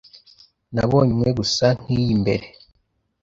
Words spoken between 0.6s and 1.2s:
Nabonye